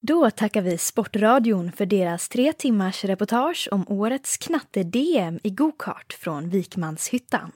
[0.00, 6.48] Då tackar vi Sportradion för deras tre timmars reportage om årets knatte-DM i gokart från
[6.48, 7.52] Vikmanshyttan.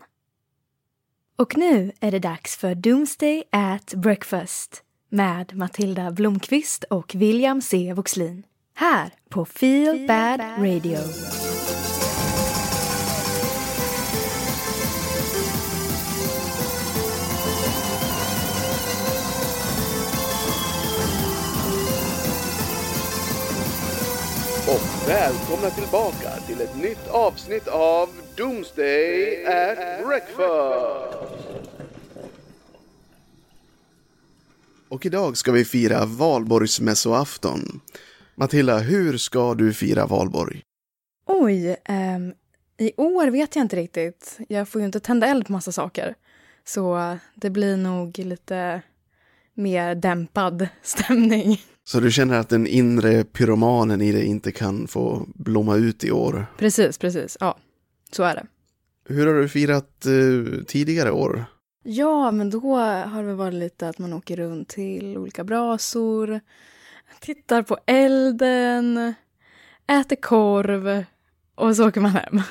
[1.36, 7.92] Och nu är det dags för Doomsday at Breakfast med Matilda Blomqvist och William C.
[7.92, 8.42] Voxlin.
[8.74, 10.98] Här på Feel Bad Radio.
[24.68, 31.18] Och välkomna tillbaka till ett nytt avsnitt av Doomsday at Breakfast!
[34.88, 37.80] Och idag ska vi fira valborgsmässoafton.
[38.34, 40.62] Matilda, hur ska du fira valborg?
[41.26, 42.34] Oj, ehm,
[42.78, 44.38] i år vet jag inte riktigt.
[44.48, 46.14] Jag får ju inte tända eld på massa saker.
[46.64, 48.82] Så det blir nog lite
[49.54, 51.60] mer dämpad stämning.
[51.84, 56.10] Så du känner att den inre pyromanen i dig inte kan få blomma ut i
[56.10, 56.46] år?
[56.58, 57.36] Precis, precis.
[57.40, 57.58] Ja,
[58.12, 58.46] så är det.
[59.08, 61.44] Hur har du firat eh, tidigare år?
[61.84, 66.40] Ja, men då har det varit lite att man åker runt till olika brasor,
[67.20, 69.14] tittar på elden,
[69.86, 71.04] äter korv
[71.54, 72.42] och så åker man hem.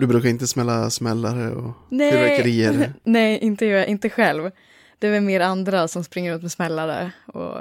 [0.00, 2.92] Du brukar inte smälla smällare och fyrverkerier?
[3.04, 4.50] Nej, inte jag, inte själv.
[4.98, 7.54] Det är väl mer andra som springer runt med smällare och...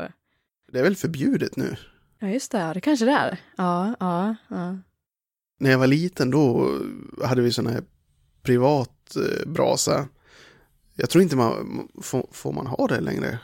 [0.71, 1.75] Det är väl förbjudet nu?
[2.19, 2.71] Ja, just det.
[2.73, 3.37] Det kanske det är.
[3.57, 4.77] Ja, ja, ja.
[5.59, 6.71] När jag var liten då
[7.23, 7.83] hade vi sån här
[8.43, 10.07] privat eh, brasa.
[10.95, 13.39] Jag tror inte man, får, får man ha det längre?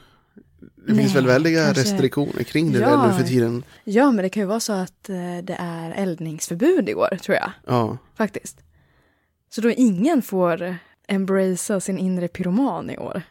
[0.59, 2.89] Det Nej, finns väl väldiga kanske- restriktioner kring det Ja.
[2.89, 3.64] där nu för tiden.
[3.84, 7.36] Ja, men det kan ju vara så att eh, det är eldningsförbud i år, tror
[7.38, 7.52] jag.
[7.67, 8.62] Ja, Faktiskt.
[9.50, 10.75] Så då ingen får
[11.08, 13.22] embracea sin inre pyroman i år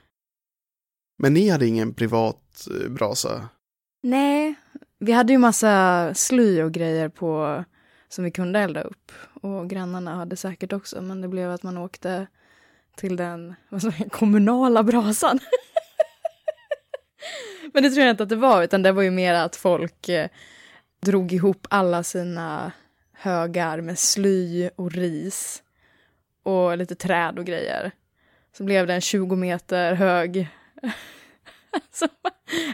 [1.22, 3.48] men ni hade ingen privat eh, brasa?
[4.02, 4.54] Nej,
[4.98, 7.64] vi hade ju massa sly och grejer på
[8.08, 9.12] som vi kunde elda upp.
[9.42, 12.26] Och grannarna hade säkert också, men det blev att man åkte
[12.96, 15.38] till den vad säger, kommunala brasan.
[17.72, 20.08] men det tror jag inte att det var, utan det var ju mer att folk
[20.08, 20.28] eh,
[21.00, 22.72] drog ihop alla sina
[23.12, 25.62] högar med sly och ris
[26.42, 27.90] och lite träd och grejer.
[28.56, 30.48] Så blev det en 20 meter hög
[31.92, 32.08] som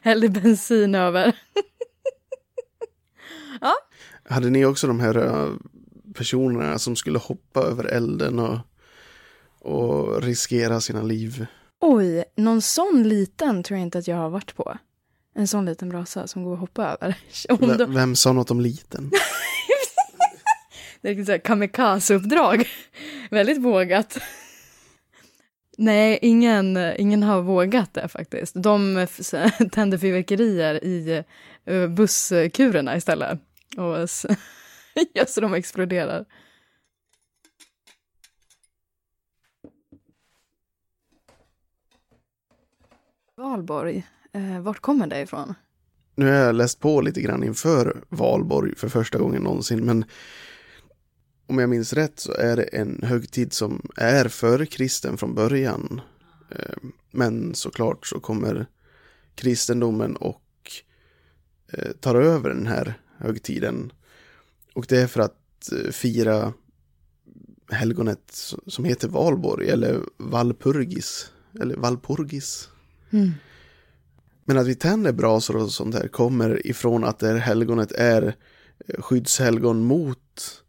[0.02, 1.36] hällde bensin över.
[4.28, 5.52] Hade ni också de här eh,
[6.14, 8.58] personerna som skulle hoppa över elden och,
[9.58, 11.46] och riskera sina liv?
[11.80, 14.78] Oj, någon sån liten tror jag inte att jag har varit på.
[15.34, 17.16] En sån liten brasa som går att hoppa över.
[17.48, 19.10] Om de, vem sa något om liten?
[21.00, 22.68] det är här kamikaze-uppdrag.
[23.30, 24.18] Väldigt vågat.
[25.78, 28.54] Nej, ingen, ingen har vågat det faktiskt.
[28.54, 31.24] De tänder tände fyrverkerier i
[31.64, 33.40] eh, busskurerna istället.
[33.76, 34.28] Och så,
[35.12, 36.24] ja, så de exploderar.
[43.36, 45.54] Valborg, eh, vart kommer det ifrån?
[46.14, 50.04] Nu har jag läst på lite grann inför valborg för första gången någonsin, men
[51.46, 56.00] om jag minns rätt så är det en högtid som är förkristen från början.
[56.50, 56.76] Eh,
[57.10, 58.66] Men såklart så kommer
[59.34, 60.42] kristendomen och
[61.72, 63.92] eh, tar över den här högtiden.
[64.74, 66.52] Och det är för att eh, fira
[67.70, 71.30] helgonet som heter Valborg eller Valpurgis.
[71.60, 72.68] Eller Valpurgis.
[73.10, 73.32] Mm.
[74.44, 78.36] Men att vi tänder brasor och sånt här kommer ifrån att det här helgonet är
[78.98, 80.62] skyddshelgon mot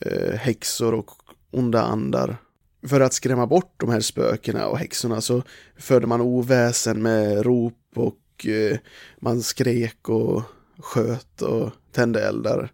[0.00, 1.10] eh, häxor och
[1.50, 2.36] onda andar.
[2.82, 5.42] För att skrämma bort de här spökena och häxorna så
[5.76, 8.78] förde man oväsen med rop och eh,
[9.20, 10.42] man skrek och
[10.78, 12.72] sköt och tände eldar.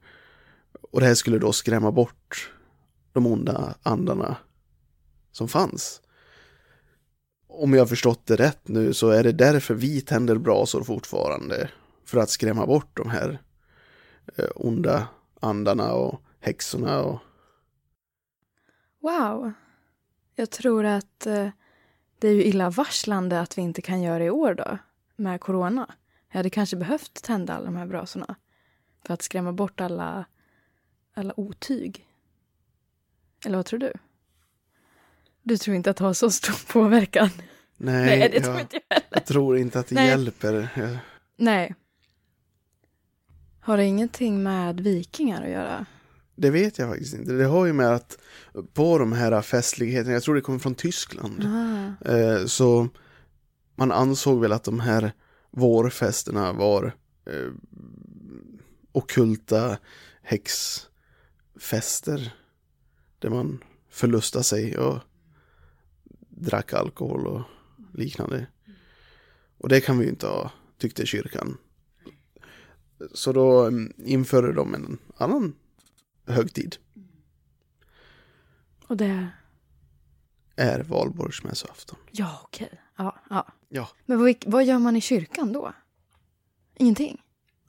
[0.90, 2.50] Och det här skulle då skrämma bort
[3.12, 4.36] de onda andarna
[5.32, 6.00] som fanns.
[7.48, 11.70] Om jag har förstått det rätt nu så är det därför vi tänder brasor fortfarande.
[12.06, 13.38] För att skrämma bort de här
[14.36, 15.08] eh, onda
[15.40, 17.20] andarna och häxorna och
[19.00, 19.52] Wow.
[20.34, 21.48] Jag tror att eh,
[22.18, 24.78] det är ju illavarslande att vi inte kan göra det i år då,
[25.16, 25.94] med corona.
[26.28, 28.34] Jag hade kanske behövt tända alla de här brasorna
[29.06, 30.24] för att skrämma bort alla,
[31.14, 32.06] alla otyg.
[33.46, 33.92] Eller vad tror du?
[35.42, 37.30] Du tror inte att det har så stor påverkan?
[37.76, 39.08] Nej, Nej, det tror jag, inte jag heller.
[39.10, 40.08] jag tror inte att det Nej.
[40.08, 40.68] hjälper.
[41.36, 41.74] Nej.
[43.60, 45.86] Har det ingenting med vikingar att göra?
[46.36, 47.32] Det vet jag faktiskt inte.
[47.32, 48.18] Det har ju med att
[48.72, 51.92] på de här festligheterna, jag tror det kommer från Tyskland, Ah.
[52.10, 52.88] eh, så
[53.76, 55.12] man ansåg väl att de här
[55.50, 56.94] vårfesterna var
[57.26, 57.50] eh,
[58.92, 59.78] okulta
[60.22, 62.34] häxfester
[63.18, 64.98] där man förlustade sig och
[66.28, 67.42] drack alkohol och
[67.94, 68.46] liknande.
[69.58, 71.56] Och det kan vi ju inte ha, tyckte kyrkan.
[73.14, 75.54] Så då mm, införde de en annan
[76.26, 76.76] högtid.
[78.86, 79.28] Och det...
[80.56, 81.98] Är valborgsmässoafton.
[82.12, 82.80] Ja, okej.
[82.96, 83.46] Ja, ja.
[83.68, 83.88] Ja.
[84.06, 85.72] Men vad, vad gör man i kyrkan då?
[86.76, 87.20] Ingenting?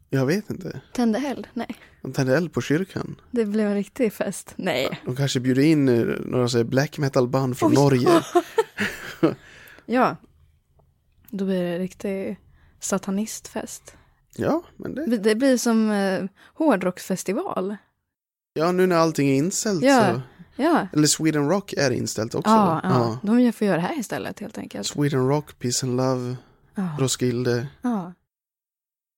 [0.10, 0.82] Jag vet inte.
[0.94, 1.48] Tände eld?
[1.54, 1.76] Nej.
[2.02, 3.22] De tände eld på kyrkan.
[3.32, 4.54] Det blev en riktig fest?
[4.56, 5.02] Nej.
[5.06, 7.76] De kanske bjuder in eh, några så black metal band från Oj.
[7.76, 8.22] Norge.
[9.86, 10.16] Ja.
[11.30, 12.40] Då blir det en riktig
[12.80, 13.98] satanistfest.
[14.36, 15.18] Ja, men det.
[15.18, 16.24] Det blir som eh,
[16.54, 17.76] hårdrocksfestival.
[18.58, 20.14] Ja, nu när allting är inställt Ja.
[20.16, 20.22] så.
[20.62, 20.88] Ja.
[20.94, 22.50] Eller Sweden Rock är inställt också.
[22.52, 23.20] Ja, ja.
[23.24, 24.88] De får göra det här istället helt enkelt.
[24.88, 26.36] Sweden Rock, Peace and Love,
[26.76, 26.98] Ja.
[27.00, 28.14] Roskilde, Ja.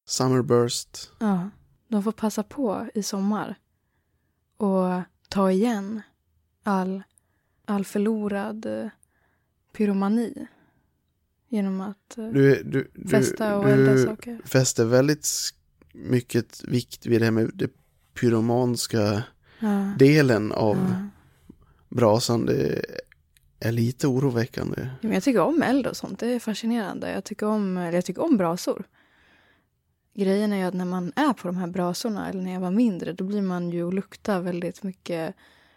[0.08, 1.12] Summerburst.
[1.20, 1.50] ja.
[1.88, 3.56] De får passa på i sommar
[4.58, 6.02] och ta igen
[6.64, 7.04] all,
[7.66, 8.90] all förlorad eh,
[9.74, 10.48] pyromani
[11.50, 14.42] genom att eh, Du, du, du, festa och elda du saker.
[14.46, 15.28] fäster väldigt
[15.94, 17.70] mycket vikt vid det här med det
[18.20, 19.24] pyromanska
[19.60, 19.94] Ja.
[20.00, 21.08] delen av Ja.
[21.90, 22.46] brasan.
[22.46, 22.86] Det
[23.60, 24.88] är lite oroväckande.
[25.02, 26.20] Men jag tycker om eld och sånt.
[26.20, 27.12] Det är fascinerande.
[27.12, 28.84] Jag tycker om, eller jag tycker om brasor.
[30.14, 32.72] Grejen är ju att när man är på de här brasorna, eller när jag var
[32.72, 35.36] mindre, då blir man ju och luktar väldigt mycket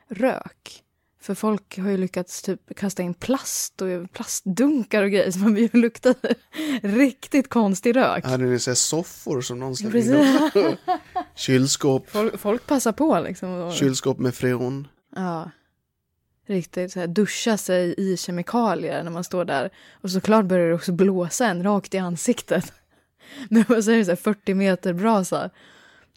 [0.09, 0.83] rök.
[1.23, 5.53] För folk har ju lyckats typ kasta in plast och plastdunkar och grejer så man
[5.53, 6.15] blir ju lukta
[6.83, 8.25] riktigt konstig rök.
[8.25, 10.77] Hade ni sett soffor som någon släppte in?
[11.35, 13.73] Kylskåp, Folk, folk passar på liksom.
[13.73, 14.89] Kylskåp med freon.
[15.17, 15.51] Ja.
[16.47, 19.71] Riktigt så här, duscha sig i kemikalier när man står där.
[19.93, 22.73] Och såklart börjar det också blåsa en rakt i ansiktet.
[23.49, 25.51] Men vad säger du, så här 40 meter brasa.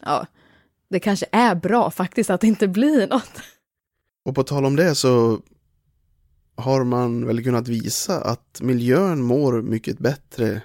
[0.00, 0.26] Ja,
[0.88, 3.42] det kanske är bra faktiskt att det inte blir något.
[4.24, 5.40] Och på tal om det så
[6.56, 10.62] har man väl kunnat visa att miljön mår mycket bättre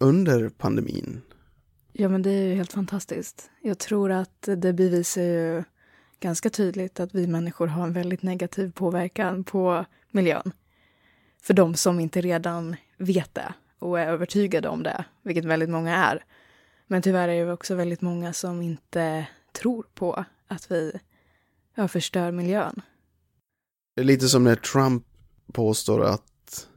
[0.00, 1.22] under pandemin.
[1.92, 3.50] Ja, men det är ju helt fantastiskt.
[3.62, 5.64] Jag tror att det bevisar ju
[6.20, 10.52] ganska tydligt att vi människor har en väldigt negativ påverkan på miljön.
[11.42, 15.96] För de som inte redan vet det och är övertygade om det, vilket väldigt många
[15.96, 16.24] är.
[16.86, 20.98] Men tyvärr är det också väldigt många som inte tror på att vi
[21.76, 22.82] ja, förstör miljön.
[23.96, 25.04] Det är lite som när Trump
[25.52, 26.68] påstår att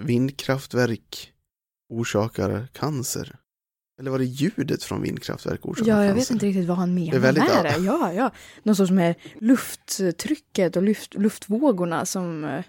[0.00, 1.32] vindkraftverk
[1.88, 3.36] orsakar cancer.
[4.00, 6.08] Eller var det ljudet från vindkraftverk orsakar Ja, cancer?
[6.08, 7.76] jag vet inte riktigt vad han menar Det är väldigt- med det.
[7.84, 8.30] Ja, ja.
[8.62, 12.64] Någon sorts med lufttrycket och luft, luftvågorna som eh,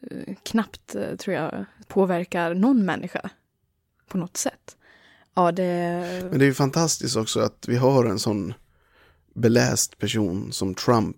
[0.00, 3.30] eh, knappt, eh, tror jag, påverkar någon människa
[4.08, 4.76] på något sätt.
[5.34, 5.62] Ja, det...
[6.30, 8.54] Men det är ju fantastiskt också att vi har en sån
[9.36, 11.16] beläst person som Trump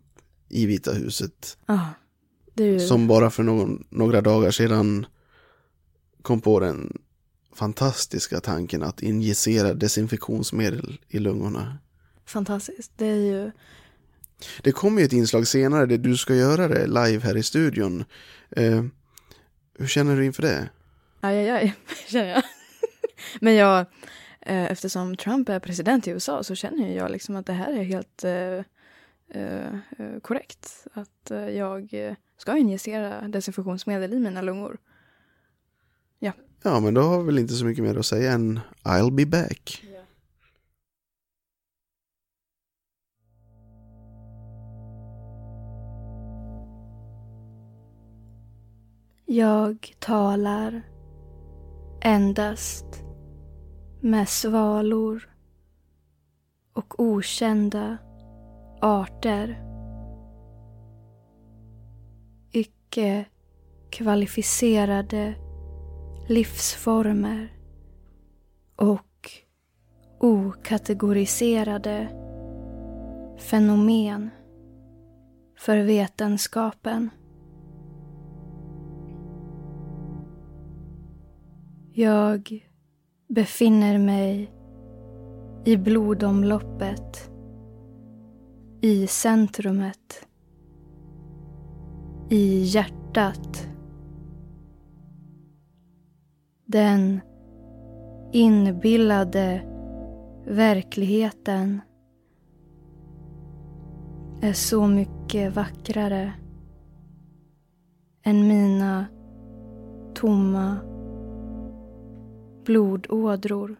[0.48, 1.58] i Vita huset.
[2.56, 2.80] Är ju...
[2.80, 5.06] Som bara för någon, några dagar sedan
[6.22, 6.98] kom på den
[7.54, 11.78] fantastiska tanken att injicera desinfektionsmedel i lungorna.
[12.26, 12.92] fantastiskt.
[12.96, 13.50] Det är ju...
[14.62, 18.04] Det kommer ju ett inslag senare där du ska göra det live här i studion.
[18.50, 18.84] Eh,
[19.78, 20.68] hur känner du inför det?
[21.20, 21.74] Aj, aj, aj,
[22.08, 22.42] känner jag.
[23.40, 23.86] Men jag,
[24.40, 28.24] eftersom Trump är president i USA så känner jag liksom att det här är helt
[28.24, 28.62] eh,
[29.42, 30.86] eh, eh, korrekt.
[30.92, 34.78] Att eh, jag eh, ska injicera desinfektionsmedel i mina lungor.
[36.62, 39.26] Ja, men då har vi väl inte så mycket mer att säga än I'll be
[39.26, 39.84] back.
[49.26, 50.82] Jag talar
[52.00, 52.84] endast
[54.00, 55.30] med svalor
[56.72, 57.98] och okända
[58.80, 59.64] arter.
[62.52, 63.24] Icke
[63.90, 65.34] kvalificerade
[66.28, 67.52] livsformer
[68.76, 69.30] och
[70.20, 72.08] okategoriserade
[73.38, 74.30] fenomen
[75.58, 77.10] för vetenskapen.
[81.92, 82.67] Jag
[83.28, 84.52] befinner mig
[85.64, 87.30] i blodomloppet,
[88.80, 90.26] i centrumet,
[92.28, 93.68] i hjärtat.
[96.64, 97.20] Den
[98.32, 99.62] inbillade
[100.46, 101.80] verkligheten
[104.40, 106.32] är så mycket vackrare
[108.22, 109.06] än mina
[110.14, 110.87] tomma
[112.68, 113.76] blodådror.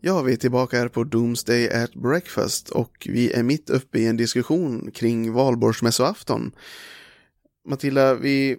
[0.00, 4.06] Ja, vi är tillbaka här på Doomsday at Breakfast och vi är mitt uppe i
[4.06, 6.52] en diskussion kring valborgsmässoafton.
[7.68, 8.56] Matilda, vi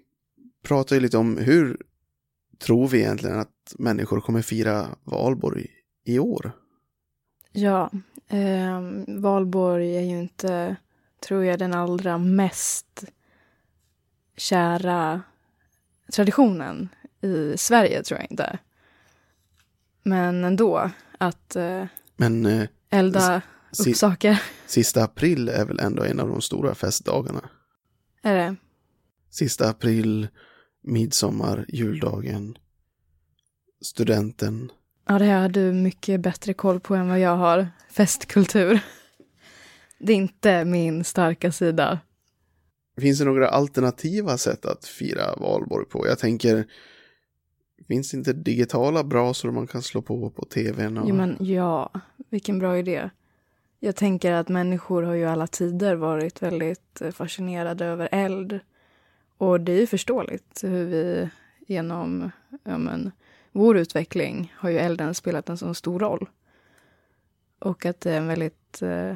[0.63, 1.77] pratar ju lite om hur
[2.59, 5.67] tror vi egentligen att människor kommer fira valborg
[6.05, 6.60] i år?
[7.51, 7.91] Ja,
[8.27, 10.75] eh, valborg är ju inte,
[11.27, 13.03] tror jag, den allra mest
[14.38, 15.22] kära
[16.13, 16.89] traditionen
[17.22, 18.60] i Sverige, tror jag inte.
[20.03, 23.41] Men ändå, att eh, Men eh, elda
[23.88, 24.41] upp saker.
[24.65, 27.50] sista april är väl ändå en av de stora festdagarna?
[28.22, 28.55] Är det?
[29.29, 30.27] Sista april,
[30.84, 32.58] midsommar, juldagen,
[33.81, 34.72] studenten.
[35.11, 37.67] Ja, det har du mycket bättre koll på än vad jag har.
[37.89, 38.79] Festkultur.
[39.99, 41.99] Det är inte min starka sida.
[42.97, 46.07] Finns det några alternativa sätt att fira valborg på?
[46.07, 46.65] Jag tänker,
[47.87, 50.97] finns det inte digitala brasor man kan slå på på tvn?
[50.97, 51.09] Och...
[51.09, 51.91] Jo, men ja,
[52.29, 53.09] vilken bra idé.
[53.79, 58.59] Jag tänker att människor har ju alla tider varit väldigt eh, fascinerade över eld.
[59.37, 61.29] Och det är ju förståeligt hur vi
[61.67, 62.31] genom
[62.63, 63.11] ja, men,
[63.51, 66.29] vår utveckling har ju elden spelat en så stor roll.
[67.60, 69.15] Och att det är en väldigt eh,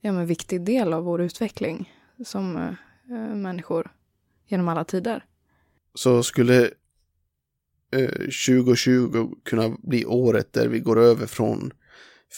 [0.00, 1.92] ja, men, viktig del av vår utveckling
[2.24, 3.90] som eh, människor
[4.46, 5.24] genom alla tider.
[5.94, 6.70] Så skulle
[7.92, 8.10] eh,
[8.46, 11.72] 2020 kunna bli året där vi går över från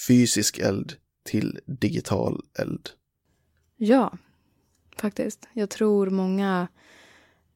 [0.09, 0.93] fysisk eld
[1.25, 2.91] till digital eld?
[3.77, 4.13] Ja,
[4.97, 5.49] faktiskt.
[5.53, 6.69] Jag tror många...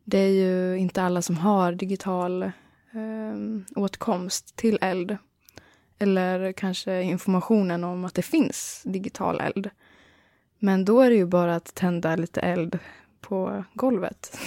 [0.06, 2.52] Det är ju inte alla som har digital
[2.94, 5.16] eh, åtkomst till eld.
[5.98, 9.70] Eller kanske informationen om att det finns digital eld.
[10.58, 12.78] Men då är det ju bara att tända lite eld
[13.20, 14.38] på golvet.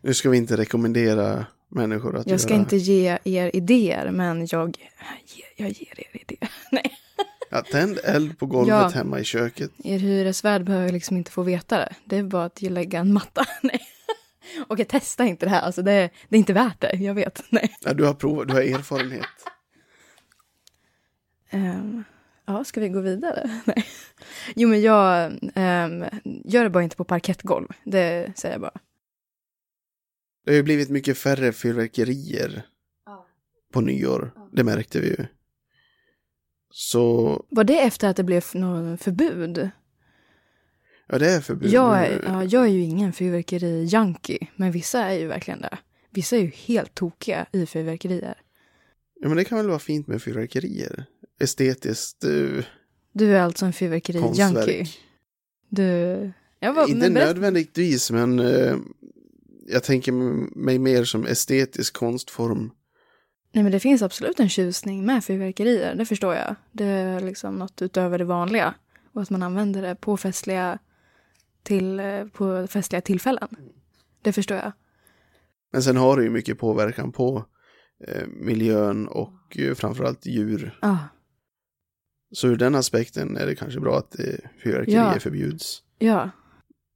[0.00, 2.60] Nu ska vi inte rekommendera människor att Jag ska göra...
[2.60, 4.90] inte ge er idéer, men jag,
[5.56, 6.50] jag ger er idéer.
[6.72, 6.92] Nej.
[7.50, 8.88] Ja, tänd eld på golvet Ja.
[8.88, 9.70] hemma i köket.
[9.84, 11.94] Er hyresvärd behöver liksom inte få veta det.
[12.04, 13.44] Det är bara att lägga en matta.
[13.62, 13.80] Nej.
[14.68, 15.60] Okej, testa inte det här.
[15.60, 16.96] Alltså det, det är inte värt det.
[16.96, 17.42] Jag vet.
[17.50, 17.76] Nej.
[17.80, 19.26] Ja, du har provat, du har erfarenhet.
[21.50, 22.04] Ehm,
[22.46, 23.60] ja, ska vi gå vidare?
[23.64, 23.84] Nej.
[24.54, 26.04] Jo, men jag um,
[26.44, 27.68] gör det bara inte på parkettgolv.
[27.84, 28.80] Det säger jag bara.
[30.44, 32.62] Det har ju blivit mycket färre fyrverkerier
[33.72, 34.30] på nyår.
[34.52, 35.26] Det märkte vi ju.
[36.70, 39.70] Så, Var det efter att det blev någon förbud?
[41.12, 45.18] Ja det är förbud Jag är, ja, jag är ju ingen fyrverkeri-junkie, men vissa är
[45.18, 45.78] ju verkligen det.
[46.10, 48.34] Vissa är ju helt tokiga i fyrverkerier.
[49.20, 51.04] Ja, men det kan väl vara fint med fyrverkerier.
[51.40, 52.64] Estetiskt eh,
[53.12, 54.86] Du är alltså en fyrverkeri-junkie.
[55.68, 56.32] Du...
[56.60, 58.76] Var, Inte men nödvändigtvis, men eh,
[59.66, 60.12] jag tänker
[60.58, 62.70] mig mer som estetisk konstform.
[63.52, 66.54] Nej, men det finns absolut en tjusning med fyrverkerier, det förstår jag.
[66.72, 68.74] Det är liksom något utöver det vanliga.
[69.12, 70.78] Och att man använder det på festliga,
[71.62, 73.48] till, eh, på festliga tillfällen.
[74.22, 74.72] Det förstår jag.
[75.72, 77.44] Men sen har det ju mycket påverkan på
[78.08, 80.78] eh, miljön och eh, framförallt djur.
[80.82, 80.96] Ah,
[82.32, 84.24] Så ur den aspekten är det kanske bra att eh,
[84.64, 85.20] fyrverkerier Ja.
[85.20, 85.82] förbjuds.
[85.98, 86.30] ja.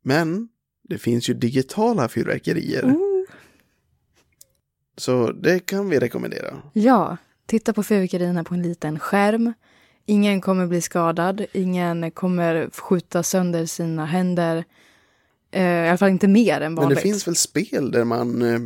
[0.03, 0.49] Men
[0.89, 2.85] det finns ju digitala fyrverkerier.
[2.85, 3.25] Oh.
[4.97, 6.63] Så det kan vi rekommendera.
[6.73, 9.53] Ja, titta på fyrverkerierna på en liten skärm.
[10.07, 14.65] Ingen kommer bli skadad, ingen kommer skjuta sönder sina händer.
[15.51, 16.97] Eh, I alla fall inte mer än Men vanligt.
[16.99, 18.61] det finns väl spel där man eh,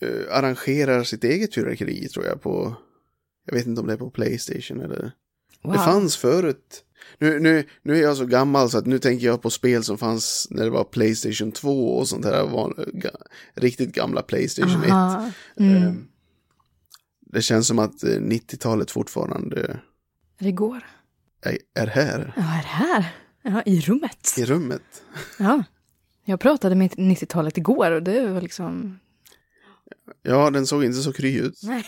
[0.00, 2.74] eh, arrangerar sitt eget fyrverkeri tror jag på,
[3.46, 5.12] jag vet inte om det är på Playstation eller,
[5.62, 5.72] wow.
[5.72, 6.84] det fanns förut.
[7.18, 9.98] Nu, nu, nu är jag så gammal så att nu tänker jag på spel som
[9.98, 13.10] fanns när det var Playstation 2 och sånt här, van, ga,
[13.54, 14.90] riktigt gamla Playstation 1.
[14.90, 15.30] Aha.
[15.56, 15.76] Mm.
[15.82, 15.92] Eh,
[17.32, 19.80] Det känns som att eh, 90-talet fortfarande
[20.40, 20.86] Det går.
[21.42, 23.14] är, är här Ja, är här?
[23.42, 24.34] Ja, i rummet.
[24.38, 25.02] i rummet.
[25.38, 25.64] Ja.
[26.24, 28.98] Jag pratade med 90-talet igår och det var liksom...
[30.22, 31.60] Ja, den såg inte så kry ut.
[31.62, 31.84] Nej.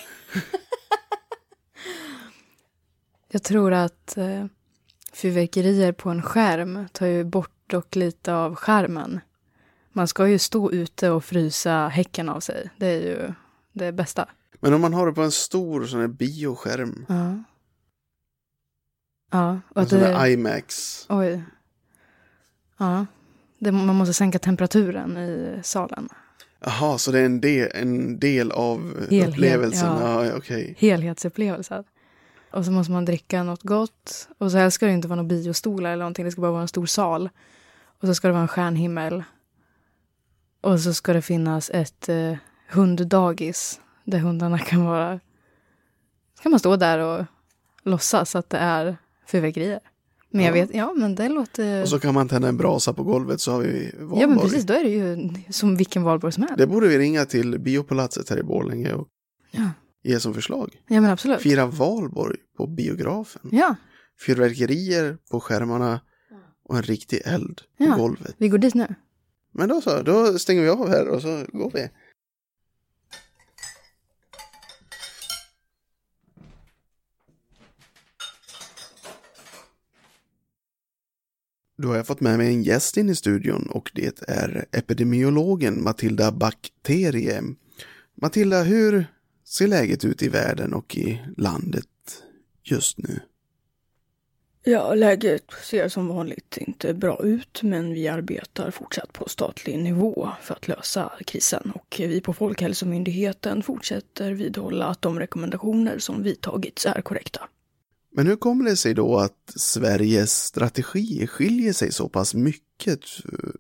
[3.29, 4.45] Jag tror att eh,
[5.13, 9.21] fyrverkerier på en skärm tar ju bort dock lite av skärmen.
[9.93, 12.71] Man ska ju stå ute och frysa häcken av sig.
[12.77, 13.33] Det är ju
[13.73, 14.29] det bästa.
[14.61, 17.43] Men om man har det på en stor sån här bioskärm, Ja.
[19.33, 19.99] Ja, och en att det...
[19.99, 21.07] där IMAX.
[21.09, 21.43] Oj.
[22.79, 23.07] Ja.
[23.59, 26.09] Det, man måste sänka temperaturen i salen.
[26.61, 29.89] Jaha, så det är en del, en del av Helhet, upplevelsen?
[29.89, 30.25] ja.
[30.25, 30.75] Ja, okej.
[30.79, 31.85] Helhetsupplevelsen.
[32.51, 34.29] Och så måste man dricka något gott.
[34.39, 36.25] Och så helst ska det inte vara några biostolar eller någonting.
[36.25, 37.29] Det ska bara vara en stor sal.
[38.01, 39.25] Och så ska det vara en stjärnhimmel.
[40.61, 42.35] Och så ska det finnas ett eh,
[42.71, 43.81] hunddagis.
[44.05, 45.21] Där hundarna kan vara...
[46.37, 47.25] Så kan man stå där och
[47.83, 49.81] låtsas att det är fyrverkerier.
[50.31, 50.63] Men jag Ja.
[50.67, 51.83] vet, ja men det låter...
[51.83, 54.21] Och så kan man tända en brasa på golvet så har vi valborg.
[54.21, 56.59] Ja men precis, då är det ju som vilken valborg som helst.
[56.59, 59.09] Det borde vi ringa till biopalatset här i Borlänge och
[59.51, 59.71] Ja.
[60.03, 60.83] ge som förslag.
[60.89, 61.41] ja men absolut.
[61.41, 63.43] Fira valborg på biografen.
[63.53, 63.75] Ja,
[64.27, 66.01] Fyrverkerier på skärmarna
[66.69, 67.97] och en riktig eld på Ja.
[67.97, 68.35] golvet.
[68.39, 68.95] vi går dit nu.
[69.55, 71.89] Men då så, då stänger vi av här och så går vi.
[81.83, 85.83] Då har jag fått med mig en gäst in i studion och det är epidemiologen
[85.83, 87.43] Matilda Bakterie.
[88.15, 89.07] Matilda, hur
[89.45, 91.87] ser läget ut i världen och i landet
[92.63, 93.21] just nu?
[94.65, 100.29] Ja, läget ser som vanligt inte bra ut, men vi arbetar fortsatt på statlig nivå
[100.43, 101.73] för att lösa krisen.
[101.75, 107.49] Och vi på Folkhälsomyndigheten fortsätter vidhålla att de rekommendationer som vidtagits är korrekta.
[108.15, 113.51] Men hur kommer det sig då att Sveriges strategi skiljer sig så pass mycket eh,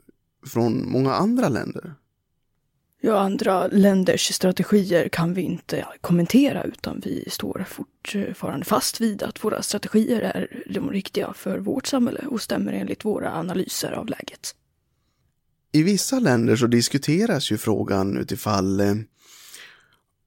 [0.47, 1.94] från många andra länder?
[3.04, 9.44] Ja, andra länders strategier kan vi inte kommentera utan vi står fortfarande fast vid att
[9.44, 14.54] våra strategier är de riktiga för vårt samhälle och stämmer enligt våra analyser av läget.
[15.73, 18.94] I vissa länder så diskuteras ju frågan utifall eh,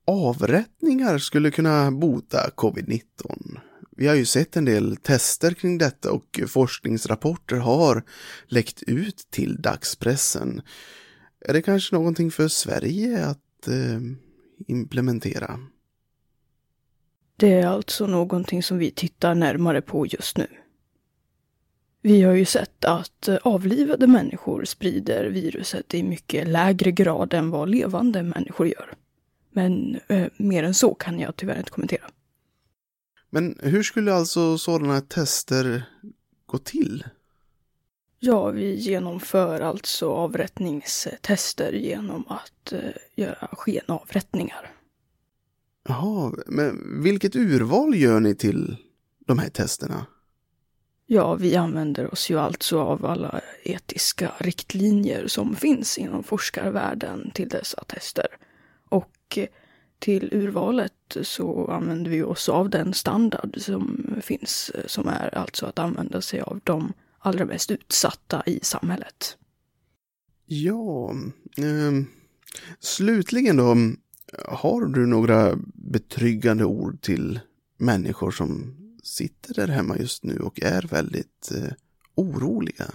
[0.08, 3.60] avrättningar skulle kunna bota covid-19.
[3.96, 8.04] Vi har ju sett en del tester kring detta och forskningsrapporter har
[8.48, 10.62] läckt ut till dagspressen.
[11.40, 14.00] Är det kanske någonting för Sverige att eh,
[14.68, 15.60] implementera?
[17.38, 20.48] Det är alltså någonting som vi tittar närmare på just nu.
[22.01, 27.50] Vi har ju sett att eh, avlivade människor sprider viruset i mycket lägre grad än
[27.50, 28.94] vad levande människor gör.
[29.51, 32.10] Men eh, mer än så kan jag tyvärr inte kommentera.
[33.35, 35.83] Men hur skulle alltså sådana tester
[36.45, 37.03] gå till?
[38.19, 42.79] Ja, vi genomför alltså avrättningstester genom att eh,
[43.15, 44.71] göra skenavrättningar.
[45.87, 48.77] Jaha, men vilket urval gör ni till
[49.25, 50.05] de här testerna?
[51.05, 57.50] Ja, vi använder oss ju alltså av alla etiska riktlinjer som finns inom forskarvärlden till
[57.50, 58.27] dessa tester.
[58.89, 59.48] Och eh,
[60.05, 65.65] till urvalet så använder vi oss av den standard som finns, eh, som är alltså
[65.65, 69.37] att använda sig av de allra mest utsatta i samhället.
[70.46, 71.15] Ja,
[71.57, 71.91] eh,
[72.79, 73.75] slutligen då.
[74.48, 77.39] Har du några betryggande ord till
[77.77, 81.74] människor som sitter där hemma just nu och är väldigt eh,
[82.15, 82.85] oroliga?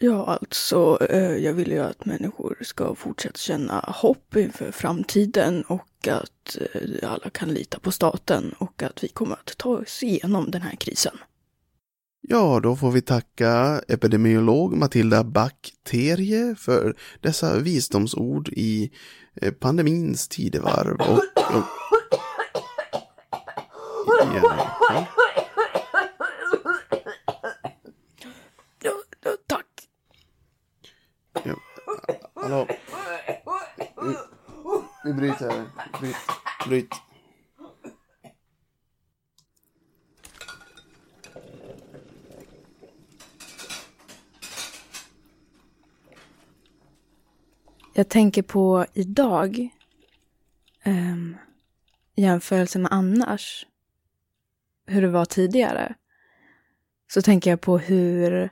[0.00, 6.08] Ja, alltså, eh, jag vill ju att människor ska fortsätta känna hopp inför framtiden och
[6.08, 10.50] att eh, alla kan lita på staten och att vi kommer att ta oss igenom
[10.50, 11.18] den här krisen.
[12.20, 18.90] Ja, då får vi tacka epidemiolog Matilda Bakterie för dessa visdomsord i
[19.34, 21.00] eh, pandemins tidevarv.
[21.00, 21.18] Och,
[21.56, 21.64] och...
[24.34, 25.06] Ja.
[28.82, 29.66] Ja, ja, tack.
[32.48, 32.66] Hallå?
[34.02, 34.14] Vi,
[35.04, 35.64] vi bryter här.
[36.00, 36.16] Bryt.
[36.68, 36.94] Bryt.
[47.94, 49.68] Jag tänker på idag.
[50.84, 51.36] Um,
[52.14, 53.66] I jämförelse med annars.
[54.86, 55.94] Hur det var tidigare.
[57.08, 58.50] Så tänker jag på hur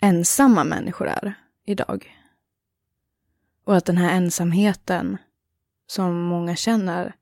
[0.00, 1.34] ensamma människor är
[1.64, 2.17] idag.
[3.68, 5.16] Och att den här ensamheten
[5.86, 7.16] som många känner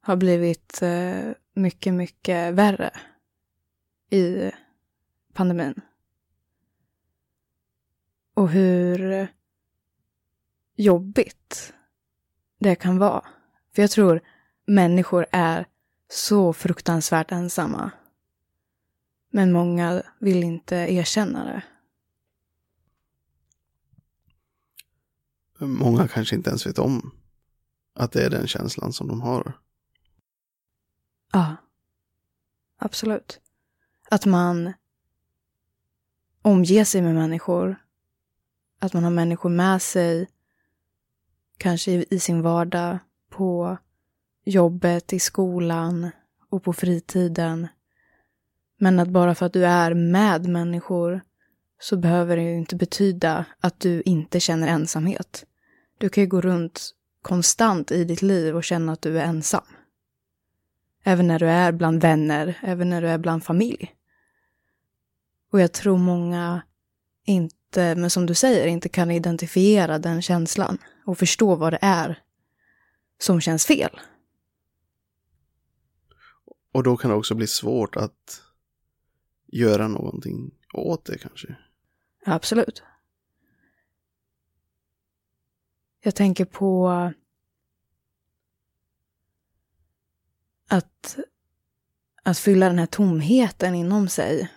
[0.00, 2.90] har blivit eh, mycket, mycket värre
[4.10, 4.50] i
[5.32, 5.80] pandemin.
[8.34, 9.28] Och hur
[10.76, 11.74] jobbigt
[12.58, 13.24] det kan vara.
[13.74, 14.20] För jag tror
[14.66, 15.66] människor är
[16.08, 17.90] så fruktansvärt ensamma.
[19.30, 21.62] Men många vill inte erkänna det.
[25.58, 27.10] Många kanske inte ens vet om
[27.94, 29.52] att det är den känslan som de har.
[31.32, 31.56] Ja,
[32.78, 33.40] absolut.
[34.10, 34.72] Att man
[36.42, 37.76] omger sig med människor.
[38.78, 40.28] Att man har människor med sig.
[41.56, 42.98] Kanske i, sin vardag,
[43.30, 43.78] på
[44.44, 46.10] jobbet, i skolan
[46.48, 47.68] och på fritiden.
[48.78, 51.20] Men att bara för att du är med människor
[51.78, 55.44] så behöver det ju inte betyda att du inte känner ensamhet.
[55.98, 59.64] Du kan ju gå runt konstant i ditt liv och känna att du är ensam.
[61.02, 63.94] Även när du är bland vänner, även när du är bland familj.
[65.52, 66.62] Och jag tror många
[67.24, 72.22] inte, men som du säger, inte kan identifiera den känslan och förstå vad det är
[73.18, 74.00] som känns fel.
[76.72, 78.42] Och då kan det också bli svårt att
[79.46, 81.56] göra någonting åt det kanske.
[82.30, 82.82] Absolut.
[86.00, 86.88] Jag tänker på
[90.68, 91.18] att,
[92.22, 94.52] att fylla den här tomheten inom sig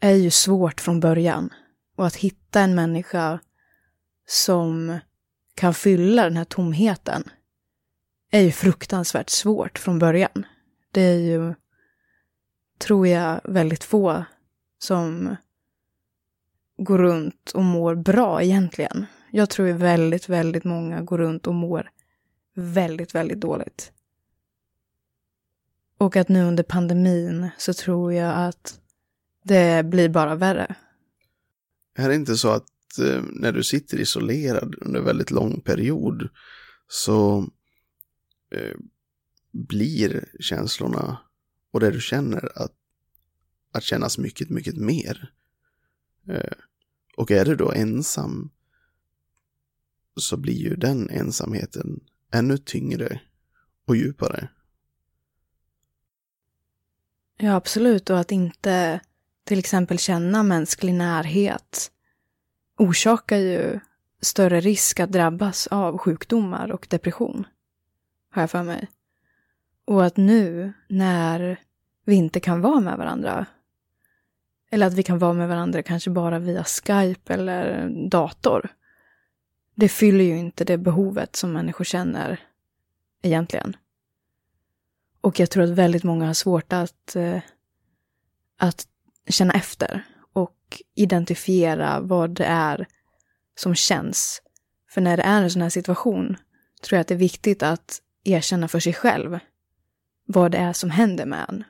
[0.00, 1.54] är ju svårt från början.
[1.96, 3.40] Och att hitta en människa
[4.26, 4.98] som
[5.54, 7.30] kan fylla den här tomheten
[8.30, 10.46] är ju fruktansvärt svårt från början.
[10.92, 11.54] Det är ju,
[12.78, 14.24] tror jag, väldigt få
[14.78, 15.36] som
[16.76, 19.06] går runt och mår bra egentligen.
[19.30, 21.90] Jag tror väldigt, väldigt många går runt och mår
[22.54, 23.92] väldigt, väldigt dåligt.
[25.98, 28.80] Och att nu under pandemin så tror jag att
[29.44, 30.74] det blir bara värre.
[31.94, 36.28] Är det inte så att eh, när du sitter isolerad under väldigt lång period
[36.88, 37.38] så
[38.54, 38.76] eh,
[39.52, 41.18] blir känslorna
[41.72, 42.77] och det du känner att,
[43.72, 45.32] att kännas mycket, mycket mer.
[46.28, 46.58] Eh,
[47.16, 48.50] och är du då ensam
[50.16, 52.00] så blir ju den ensamheten
[52.32, 53.20] ännu tyngre
[53.86, 54.48] och djupare.
[57.36, 58.10] Ja, absolut.
[58.10, 59.00] Och att inte
[59.44, 61.90] till exempel känna mänsklig närhet
[62.76, 63.80] orsakar ju
[64.20, 67.46] större risk att drabbas av sjukdomar och depression.
[68.30, 68.88] Har jag för mig.
[69.84, 71.60] Och att nu när
[72.04, 73.46] vi inte kan vara med varandra
[74.70, 78.68] eller att vi kan vara med varandra kanske bara via Skype eller dator.
[79.74, 82.40] Det fyller ju inte det behovet som människor känner
[83.22, 83.76] egentligen.
[85.20, 87.40] Och jag tror att väldigt många har svårt att, eh,
[88.58, 88.86] att
[89.28, 92.86] känna efter och identifiera vad det är
[93.54, 94.42] som känns.
[94.90, 96.36] För när det är en sån här situation
[96.82, 99.38] tror jag att det är viktigt att erkänna för sig själv
[100.26, 101.64] vad det är som händer med en.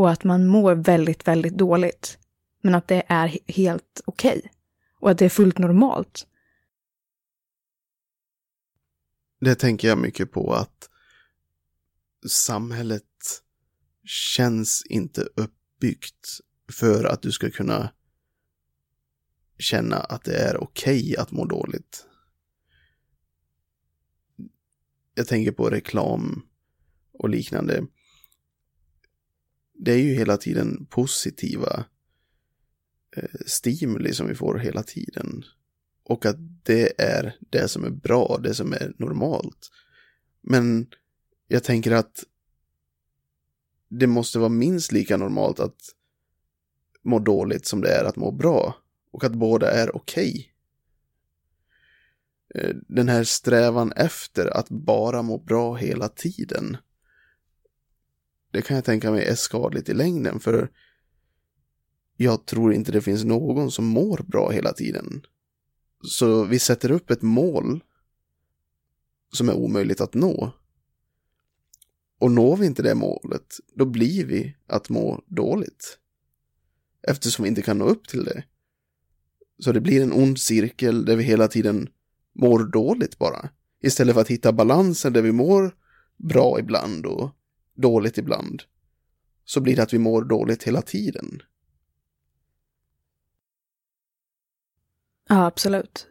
[0.00, 2.18] Och att man mår väldigt, väldigt dåligt.
[2.60, 4.38] Men att det är helt okej.
[4.38, 4.50] Okay.
[5.00, 6.26] Och att det är fullt normalt.
[9.40, 10.90] Det tänker jag mycket på att
[12.28, 13.42] samhället
[14.04, 16.40] känns inte uppbyggt
[16.72, 17.92] för att du ska kunna
[19.58, 22.06] känna att det är okej okay att må dåligt.
[25.14, 26.46] Jag tänker på reklam
[27.12, 27.86] och liknande.
[29.82, 31.84] Det är ju hela tiden positiva
[33.16, 35.44] eh, stimuli som vi får hela tiden.
[36.02, 39.70] Och att det är det som är bra, det som är normalt.
[40.40, 40.86] Men
[41.48, 42.24] jag tänker att
[43.88, 45.80] det måste vara minst lika normalt att
[47.02, 48.76] må dåligt som det är att må bra.
[49.10, 50.52] Och att båda är okej.
[52.54, 52.72] Okay.
[52.88, 56.76] Den här strävan efter att bara må bra hela tiden.
[58.50, 60.70] Det kan jag tänka mig är skadligt i längden för
[62.16, 65.22] jag tror inte det finns någon som mår bra hela tiden.
[66.02, 67.84] Så vi sätter upp ett mål
[69.32, 70.52] som är omöjligt att nå.
[72.18, 75.98] Och når vi inte det målet, då blir vi att må dåligt.
[77.02, 78.44] Eftersom vi inte kan nå upp till det.
[79.58, 81.88] Så det blir en ond cirkel där vi hela tiden
[82.34, 83.50] mår dåligt bara.
[83.82, 85.76] Istället för att hitta balansen där vi mår
[86.16, 87.30] bra ibland och
[87.80, 88.62] dåligt ibland.
[89.44, 91.42] Så blir det att vi mår dåligt hela tiden.
[95.28, 96.06] Ja, absolut.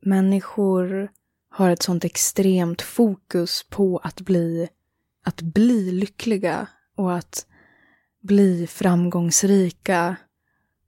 [0.00, 1.10] Människor
[1.48, 4.68] har ett sånt extremt fokus på att bli,
[5.24, 7.46] att bli lyckliga och att
[8.22, 10.16] bli framgångsrika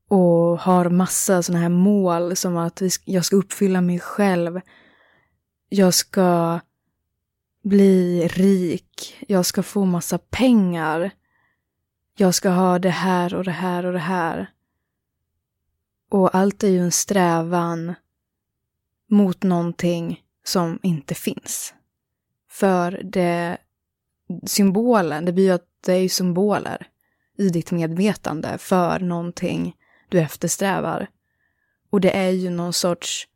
[0.08, 4.60] och har massa sådana här mål som att jag ska uppfylla mig själv.
[5.68, 6.60] Jag ska
[7.62, 9.24] bli rik.
[9.28, 11.10] Jag ska få massa pengar.
[12.16, 14.50] Jag ska ha det här och det här och det här.
[16.10, 17.94] Och allt är ju en strävan
[19.10, 21.74] mot någonting som inte finns.
[22.50, 23.58] För det,
[24.46, 26.86] symbolen, det blir ju att det är ju symboler
[27.38, 29.76] i ditt medvetande för någonting
[30.08, 31.08] du eftersträvar.
[31.90, 33.28] Och det är ju någon sorts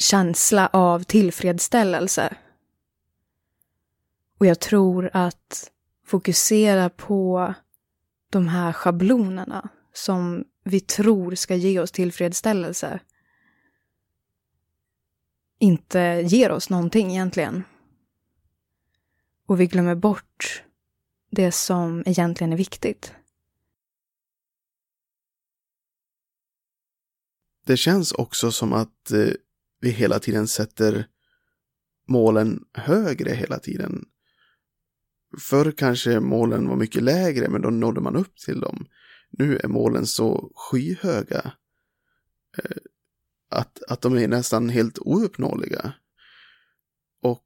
[0.00, 2.36] känsla av tillfredsställelse.
[4.38, 5.70] Och jag tror att
[6.06, 7.54] fokusera på
[8.30, 13.00] de här schablonerna som vi tror ska ge oss tillfredsställelse
[15.58, 17.64] inte ger oss någonting egentligen.
[19.46, 20.62] Och vi glömmer bort
[21.30, 23.14] det som egentligen är viktigt.
[27.66, 29.32] Det känns också som att eh,
[29.80, 31.06] vi hela tiden sätter
[32.08, 34.04] målen högre hela tiden.
[35.38, 38.86] Förr kanske målen var mycket lägre, men då nådde man upp till dem.
[39.30, 41.52] Nu är målen så skyhöga
[42.58, 42.76] eh,
[43.50, 45.92] att, att de är nästan helt ouppnåeliga.
[47.22, 47.44] Och,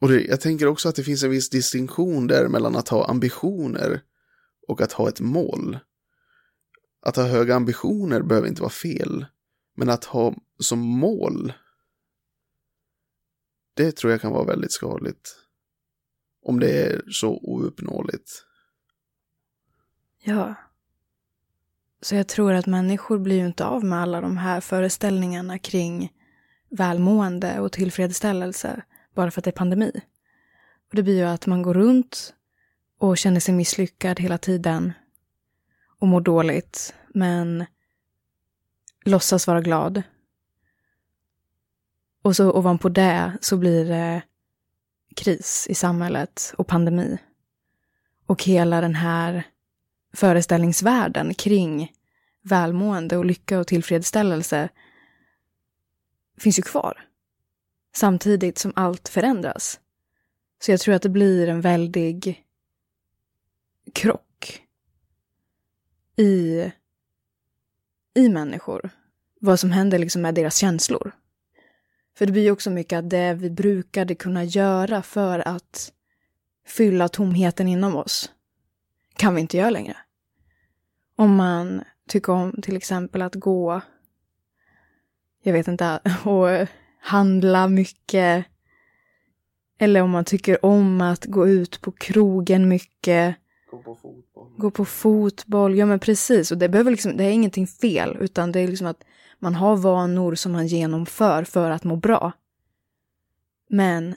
[0.00, 3.10] och det, jag tänker också att det finns en viss distinktion där mellan att ha
[3.10, 4.02] ambitioner
[4.68, 5.78] och att ha ett mål.
[7.00, 9.26] Att ha höga ambitioner behöver inte vara fel,
[9.76, 11.52] men att ha som mål,
[13.74, 15.36] det tror jag kan vara väldigt skadligt.
[16.42, 18.44] Om det är så ouppnåeligt.
[20.22, 20.54] Ja.
[22.00, 26.12] Så jag tror att människor blir ju inte av med alla de här föreställningarna kring
[26.70, 28.82] välmående och tillfredsställelse
[29.14, 30.00] bara för att det är pandemi.
[30.90, 32.34] Och det blir ju att man går runt
[32.98, 34.92] och känner sig misslyckad hela tiden
[35.98, 37.66] och mår dåligt, men
[39.04, 40.02] låtsas vara glad.
[42.22, 44.22] Och så ovanpå det så blir det
[45.16, 47.18] kris i samhället och pandemi.
[48.26, 49.46] Och hela den här
[50.14, 51.92] föreställningsvärlden kring
[52.42, 54.68] välmående och lycka och tillfredsställelse
[56.38, 57.08] finns ju kvar.
[57.94, 59.80] Samtidigt som allt förändras.
[60.60, 62.44] Så jag tror att det blir en väldig
[63.94, 64.27] krock
[66.18, 66.70] i,
[68.14, 68.90] i människor.
[69.40, 71.12] Vad som händer liksom med deras känslor.
[72.18, 75.92] För det blir ju också mycket att det vi brukade kunna göra för att
[76.66, 78.32] fylla tomheten inom oss
[79.16, 79.96] kan vi inte göra längre.
[81.16, 83.80] Om man tycker om till exempel att gå,
[85.42, 86.68] jag vet inte, och
[87.00, 88.46] handla mycket.
[89.78, 93.36] Eller om man tycker om att gå ut på krogen mycket.
[93.70, 94.27] Gå på fot.
[94.58, 96.50] Gå på fotboll, ja men precis.
[96.52, 99.04] Och det, behöver liksom, det är ingenting fel, utan det är liksom att
[99.38, 102.32] man har vanor som man genomför för att må bra.
[103.68, 104.16] Men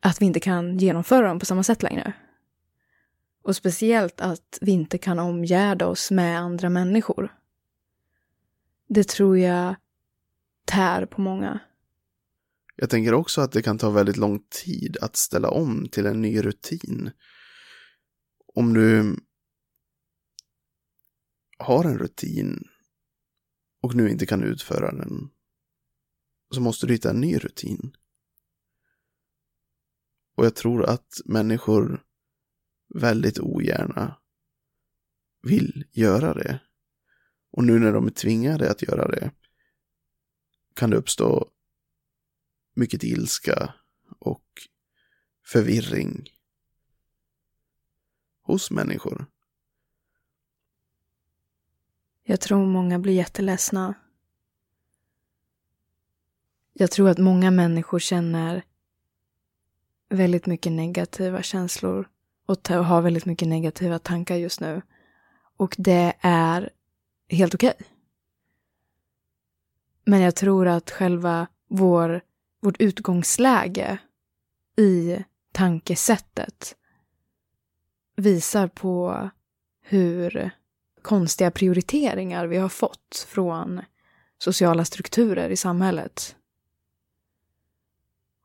[0.00, 2.12] att vi inte kan genomföra dem på samma sätt längre.
[3.42, 7.34] Och speciellt att vi inte kan omgärda oss med andra människor.
[8.88, 9.74] Det tror jag
[10.64, 11.60] tär på många.
[12.76, 16.22] Jag tänker också att det kan ta väldigt lång tid att ställa om till en
[16.22, 17.10] ny rutin.
[18.54, 19.16] Om du
[21.58, 22.68] har en rutin
[23.80, 25.30] och nu inte kan utföra den
[26.50, 27.96] så måste du hitta en ny rutin.
[30.34, 32.04] Och jag tror att människor
[32.94, 34.18] väldigt ogärna
[35.42, 36.60] vill göra det.
[37.50, 39.30] Och nu när de är tvingade att göra det
[40.74, 41.50] kan det uppstå
[42.74, 43.74] mycket ilska
[44.18, 44.46] och
[45.46, 46.28] förvirring
[48.42, 49.26] hos människor.
[52.30, 53.94] Jag tror många blir jätteledsna.
[56.72, 58.62] Jag tror att många människor känner
[60.08, 62.08] väldigt mycket negativa känslor
[62.46, 64.82] och har väldigt mycket negativa tankar just nu.
[65.56, 66.70] Och det är
[67.28, 67.74] helt okej.
[67.74, 67.86] Okay.
[70.04, 72.20] Men jag tror att själva vår,
[72.60, 73.98] vårt utgångsläge
[74.76, 76.76] i tankesättet
[78.16, 79.30] visar på
[79.82, 80.58] hur
[81.02, 83.80] konstiga prioriteringar vi har fått från
[84.38, 86.36] sociala strukturer i samhället.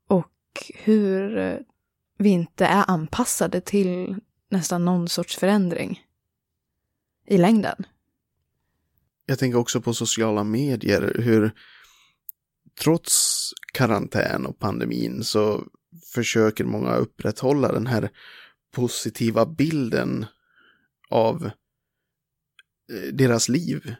[0.07, 0.31] Och
[0.75, 1.59] hur
[2.17, 4.15] vi inte är anpassade till
[4.49, 6.03] nästan någon sorts förändring
[7.27, 7.85] i längden.
[9.25, 11.51] Jag tänker också på sociala medier, hur
[12.81, 15.63] trots karantän och pandemin så
[16.13, 18.09] försöker många upprätthålla den här
[18.71, 20.25] positiva bilden
[21.09, 21.49] av
[22.93, 23.95] Eh, deras liv.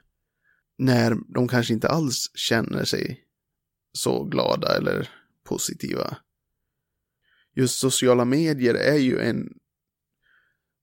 [0.78, 3.24] När de kanske inte alls känner sig
[3.94, 5.10] så glada eller
[5.44, 6.18] positiva
[7.56, 9.54] just sociala medier är ju en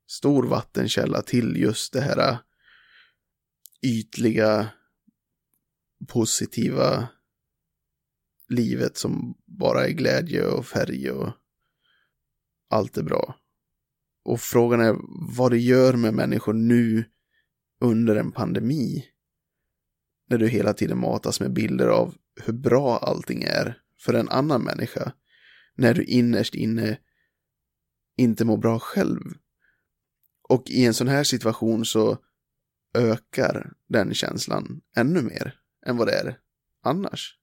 [0.08, 2.38] stor vattenkälla till just det här eh,
[3.82, 4.68] ytliga,
[6.08, 7.08] positiva
[8.48, 11.32] livet som bara är glädje och färg och
[12.70, 13.36] allt är bra.
[14.24, 14.96] Och frågan är
[15.36, 17.04] vad det gör med människor nu
[17.80, 19.06] under en pandemi.
[20.30, 22.14] när du hela tiden matas med bilder av
[22.44, 25.12] hur bra allting är för en annan människa,
[25.74, 26.98] när du innerst inne
[28.16, 29.20] inte mår bra själv.
[30.42, 32.18] Och i en sån här situation så
[32.94, 36.38] ökar den känslan ännu mer än vad det är
[36.82, 37.38] annars.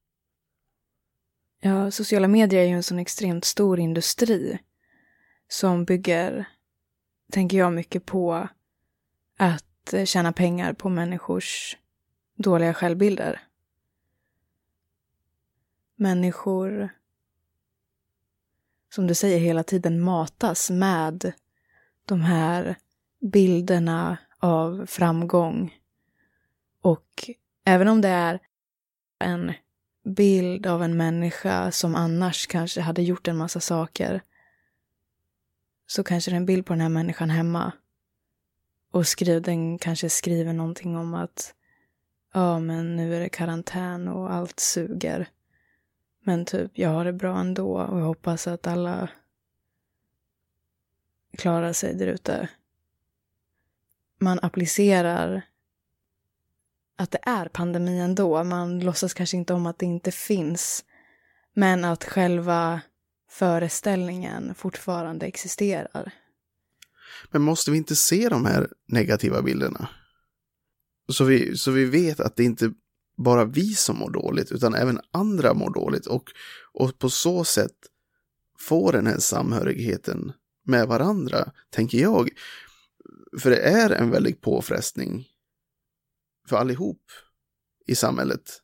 [1.60, 4.60] Ja, sociala medier är ju en sån extremt stor industri
[5.48, 6.50] som bygger,
[7.32, 8.50] tänker jag, mycket på
[9.88, 11.78] att eh, tjäna pengar på människors
[12.36, 13.42] dåliga självbilder.
[15.96, 16.90] Människor,
[18.94, 21.34] som du säger, hela tiden matas med
[22.06, 22.76] de här
[23.20, 25.76] bilderna av framgång.
[26.82, 27.30] Och
[27.66, 28.40] även om det är
[29.20, 29.54] en
[30.04, 34.22] bild av en människa som annars kanske hade gjort en massa saker
[35.88, 37.72] så kanske det är en bild på den här människan hemma.
[38.92, 41.54] Och skriv, den kanske skriver någonting om att
[42.34, 45.30] ja, men nu är det karantän och allt suger.
[46.24, 49.10] Men typ, jag har det bra ändå och jag hoppas att alla
[51.38, 52.50] klarar sig där ute.
[54.20, 55.42] Man applicerar
[56.96, 58.44] att det är pandemi ändå.
[58.44, 60.86] Man låtsas kanske inte om att det inte finns.
[61.54, 62.82] Men att själva
[63.30, 66.14] föreställningen fortfarande existerar.
[67.32, 69.90] Men måste vi inte se de här negativa bilderna?
[71.10, 72.74] Så vi, så vi vet att det inte
[73.18, 76.32] bara vi som mår dåligt, utan även andra mår dåligt och,
[76.74, 77.76] och på så sätt
[78.60, 80.32] få den här samhörigheten
[80.66, 82.30] med varandra, tänker jag.
[83.40, 85.28] För det är en väldig påfrestning
[86.50, 87.02] för allihop
[87.88, 88.62] i samhället.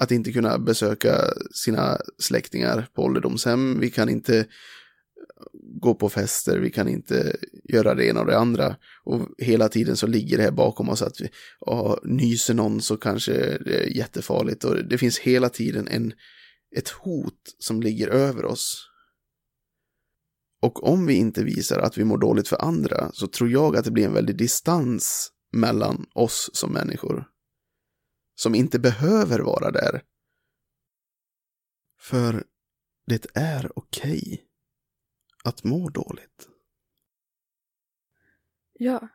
[0.00, 1.16] Att inte kunna besöka
[1.54, 3.80] sina släktingar på ålderdomshem.
[3.80, 4.46] Vi kan inte
[5.80, 8.76] gå på fester, vi kan inte göra det ena och det andra.
[9.04, 12.96] Och hela tiden så ligger det här bakom oss att vi, åh, nyser någon så
[12.96, 14.64] kanske det är jättefarligt.
[14.64, 16.12] Och det finns hela tiden en,
[16.76, 18.90] ett hot som ligger över oss.
[20.62, 23.84] Och om vi inte visar att vi mår dåligt för andra så tror jag att
[23.84, 27.28] det blir en väldig distans mellan oss som människor.
[28.34, 30.02] Som inte behöver vara där.
[32.00, 32.44] För
[33.06, 34.38] det är okej okay
[35.44, 36.48] att må dåligt.
[38.72, 39.08] Ja.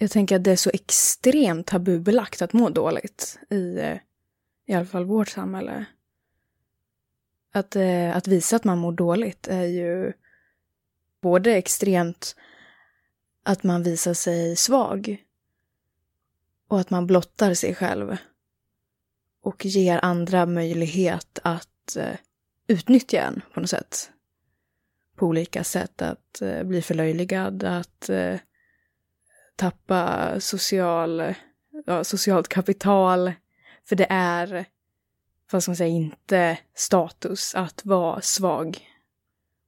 [0.00, 3.98] Jag tänker att det är så extremt tabubelagt att må dåligt i eh,
[4.68, 5.84] i alla fall vårt samhälle.
[7.52, 10.12] Att, eh, att visa att man mår dåligt är ju
[11.20, 12.36] både extremt
[13.42, 15.24] att man visar sig svag
[16.68, 18.16] och att man blottar sig själv
[19.42, 22.16] och ger andra möjlighet att eh,
[22.66, 24.10] utnyttja en på något sätt.
[25.18, 28.38] På olika sätt, att eh, bli förlöjligad, att eh,
[29.56, 31.34] tappa social,
[31.86, 33.32] ja, socialt kapital.
[33.88, 34.64] För det är,
[35.50, 38.78] vad ska man säga, inte status att vara svag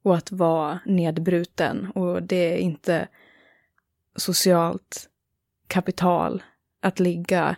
[0.03, 1.91] och att vara nedbruten.
[1.91, 3.07] Och det är inte
[4.15, 5.09] socialt
[5.67, 6.43] kapital
[6.81, 7.55] att ligga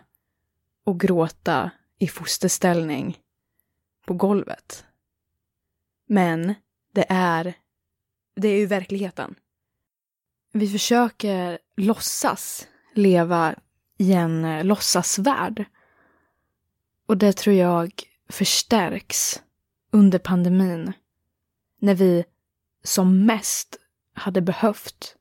[0.84, 3.18] och gråta i fosterställning
[4.06, 4.84] på golvet.
[6.06, 6.54] Men
[6.92, 7.54] det är,
[8.36, 9.34] det är ju verkligheten.
[10.52, 13.54] Vi försöker låtsas leva
[13.98, 15.64] i en eh, låtsasvärld.
[17.06, 19.42] Och det tror jag förstärks
[19.90, 20.92] under pandemin.
[21.80, 22.24] När vi
[22.84, 23.76] som mest
[24.14, 25.16] hade behövt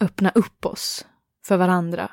[0.00, 1.06] öppna upp oss
[1.44, 2.10] för varandra.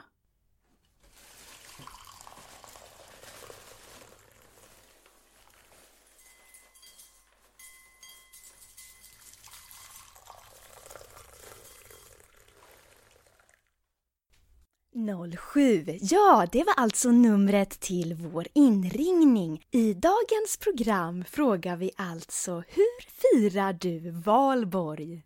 [15.37, 15.85] Sju.
[16.01, 19.65] Ja, det var alltså numret till vår inringning.
[19.71, 25.23] I dagens program frågar vi alltså Hur firar du valborg?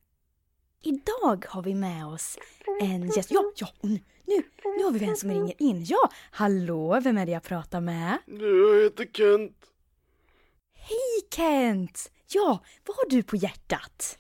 [0.84, 2.38] Idag har vi med oss
[2.82, 3.32] en gäst.
[3.32, 4.00] Ja, ja, nu,
[4.78, 5.86] nu har vi vem som ringer in.
[5.86, 8.18] Ja, hallå, vem är det jag pratar med?
[8.26, 9.58] Jag heter Kent.
[10.74, 12.12] Hej Kent!
[12.28, 14.18] Ja, vad har du på hjärtat?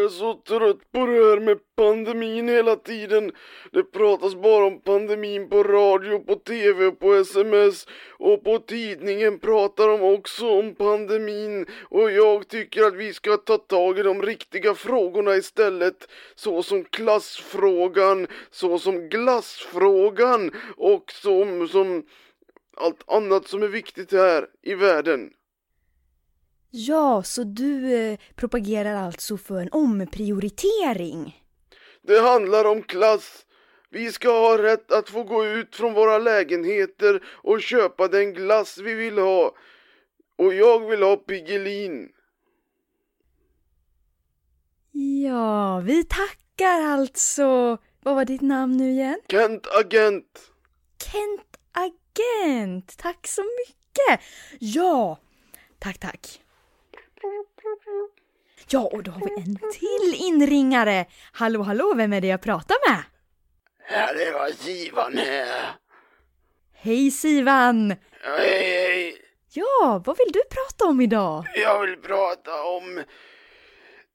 [0.00, 3.32] Jag är så trött på det här med pandemin hela tiden.
[3.72, 7.86] Det pratas bara om pandemin på radio, på tv och på sms.
[8.18, 11.66] Och på tidningen pratar de också om pandemin.
[11.82, 16.08] Och jag tycker att vi ska ta tag i de riktiga frågorna istället.
[16.34, 22.02] Så som klassfrågan, så som glassfrågan och som, som
[22.76, 25.30] allt annat som är viktigt här i världen.
[26.70, 31.44] Ja, så du eh, propagerar alltså för en omprioritering?
[32.02, 33.46] Det handlar om klass.
[33.90, 38.78] Vi ska ha rätt att få gå ut från våra lägenheter och köpa den glass
[38.78, 39.54] vi vill ha.
[40.36, 42.08] Och jag vill ha Piggelin.
[44.92, 47.78] Ja, vi tackar alltså.
[48.02, 49.20] Vad var ditt namn nu igen?
[49.28, 50.50] Kent Agent.
[51.04, 52.96] Kent Agent.
[52.98, 54.24] Tack så mycket.
[54.58, 55.18] Ja,
[55.78, 56.40] tack, tack.
[58.68, 61.06] Ja, och då har vi en till inringare.
[61.32, 63.02] Hallå, hallå, vem är det jag pratar med?
[63.92, 65.70] Ja, det var Sivan här.
[66.74, 67.90] Hej Sivan!
[68.22, 69.16] Hej, hej.
[69.52, 71.44] Ja, vad vill du prata om idag?
[71.54, 73.02] Jag vill prata om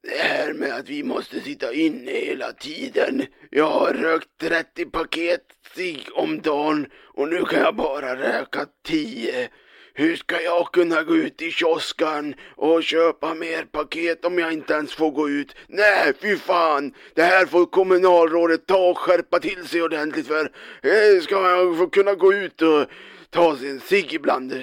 [0.04, 3.26] det här med att vi måste sitta inne hela tiden.
[3.50, 5.42] Jag har rökt 30 paket
[5.76, 9.50] cigg om dagen och nu kan jag bara röka 10.
[9.98, 14.74] Hur ska jag kunna gå ut i kioskan och köpa mer paket om jag inte
[14.74, 15.56] ens får gå ut?
[15.68, 16.94] Nej, fy fan!
[17.14, 20.52] Det här får kommunalrådet ta och skärpa till sig ordentligt för.
[20.84, 22.86] Eh, Ska jag få kunna gå ut och
[23.30, 24.54] ta sin en cigg ibland?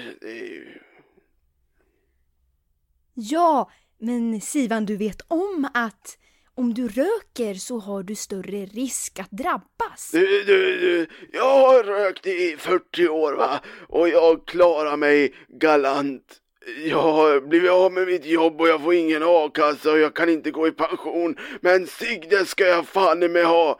[3.13, 6.17] Ja, men Sivan, du vet om att
[6.55, 10.09] om du röker så har du större risk att drabbas.
[10.11, 16.39] Du, du, du, jag har rökt i 40 år va och jag klarar mig galant.
[16.85, 20.29] Jag har blivit av med mitt jobb och jag får ingen a-kassa och jag kan
[20.29, 21.35] inte gå i pension.
[21.61, 23.79] Men cigg det ska jag fan mig ha.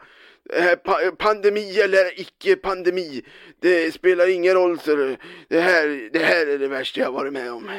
[0.54, 3.22] Här pa- pandemi eller icke pandemi,
[3.60, 5.16] det spelar ingen roll så du.
[5.48, 7.70] det här, det här är det värsta jag varit med om.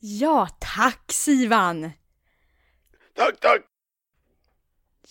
[0.00, 1.90] Ja, tack Sivan!
[3.18, 3.62] Tack, tack!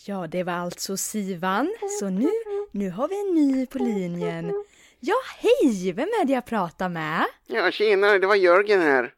[0.06, 1.76] Ja, det var alltså Sivan.
[2.00, 2.30] Så nu,
[2.72, 4.64] nu har vi en ny på linjen.
[5.00, 5.92] Ja, hej!
[5.94, 7.26] Vem är det jag pratar med?
[7.46, 9.14] Ja, tjenare, det var Jörgen här.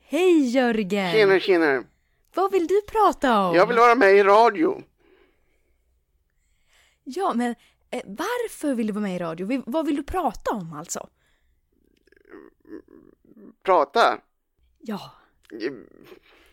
[0.00, 1.12] Hej Jörgen!
[1.12, 1.84] Tjenare, tjenare.
[2.34, 3.54] Vad vill du prata om?
[3.56, 4.82] Jag vill vara med i radio.
[7.04, 7.54] Ja, men
[7.90, 9.46] eh, varför vill du vara med i radio?
[9.46, 11.08] Vi- Vad vill du prata om alltså?
[13.62, 14.18] Prata.
[14.78, 15.10] Ja,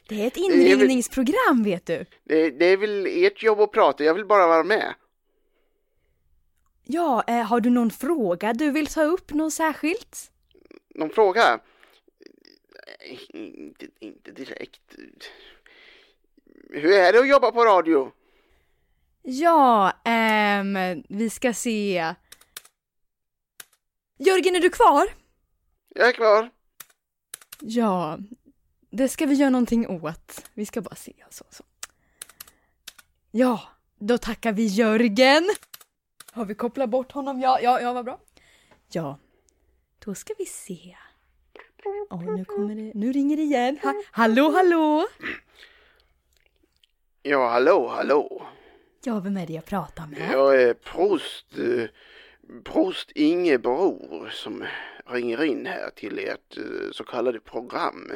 [0.07, 2.05] det är ett inringningsprogram vet du.
[2.23, 4.93] Det, det är väl ert jobb att prata, jag vill bara vara med.
[6.83, 10.31] Ja, eh, har du någon fråga du vill ta upp, något särskilt?
[10.95, 11.59] Någon fråga?
[13.29, 14.95] Inte, inte direkt.
[16.69, 18.11] Hur är det att jobba på radio?
[19.21, 22.13] Ja, ehm, vi ska se.
[24.19, 25.07] Jörgen, är du kvar?
[25.95, 26.49] Jag är kvar.
[27.59, 28.17] Ja,
[28.91, 30.49] det ska vi göra någonting åt.
[30.53, 31.13] Vi ska bara se.
[31.29, 31.63] Så, så.
[33.31, 33.61] Ja,
[33.99, 35.49] då tackar vi Jörgen.
[36.31, 37.39] Har vi kopplat bort honom?
[37.39, 38.19] Ja, ja, ja, vad bra.
[38.91, 39.17] Ja,
[40.05, 40.95] då ska vi se.
[42.09, 42.91] Åh, nu kommer det.
[42.95, 43.79] Nu ringer det igen.
[43.83, 45.07] Ha, hallå, hallå!
[47.21, 48.47] Ja, hallå, hallå.
[49.03, 50.29] Ja, vem är det jag pratar med?
[50.31, 51.85] Jag är prost, eh,
[52.63, 54.65] prost Ingebror som
[55.05, 58.11] ringer in här till ert eh, så kallade program.